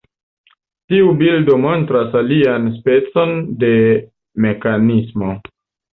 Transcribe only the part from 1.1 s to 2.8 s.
bildo montras alian